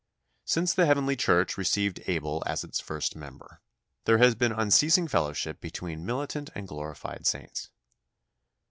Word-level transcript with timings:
Since 0.45 0.73
the 0.73 0.87
heavenly 0.87 1.15
Church 1.15 1.59
received 1.59 2.01
Abel 2.07 2.41
as 2.47 2.63
its 2.63 2.79
first 2.79 3.15
member, 3.15 3.61
there 4.05 4.17
has 4.17 4.33
been 4.33 4.51
unceasing 4.51 5.07
fellowship 5.07 5.61
between 5.61 6.07
militant 6.07 6.49
and 6.55 6.67
glorified 6.67 7.27
saints. 7.27 7.69